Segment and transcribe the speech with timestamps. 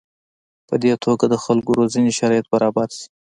[0.67, 3.07] په دې توګه د خلکو روزنې شرایط برابر شي.